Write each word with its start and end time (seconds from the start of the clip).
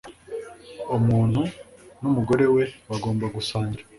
Umuntu 0.97 1.41
n’umugore 2.01 2.45
we 2.53 2.63
bagomba 2.89 3.25
gusangira 3.35 3.83